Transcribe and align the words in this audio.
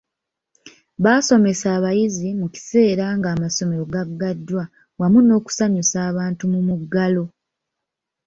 Baasomesa 1.03 1.67
abayizi 1.77 2.27
mu 2.39 2.47
kiseera 2.53 3.05
ng'amasomero 3.17 3.83
gaggaddwa 3.93 4.63
wamu 4.99 5.19
n'okusanyusa 5.23 5.97
abantu 6.09 6.43
mu 6.53 6.59
muggalo 6.67 7.23